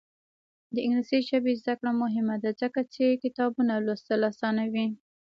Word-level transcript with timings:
د 0.73 0.75
انګلیسي 0.85 1.19
ژبې 1.29 1.53
زده 1.61 1.73
کړه 1.79 1.91
مهمه 2.03 2.35
ده 2.43 2.51
ځکه 2.61 2.79
چې 2.93 3.19
کتابونه 3.23 3.73
لوستل 3.85 4.21
اسانوي. 4.31 4.87